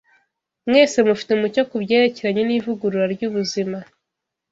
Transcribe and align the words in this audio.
Mwese 0.67 0.97
mufite 1.07 1.29
umucyo 1.33 1.61
ku 1.69 1.75
byerekeranye 1.83 2.41
n’ivugurura 2.45 3.05
ry’ubuzima 3.13 3.77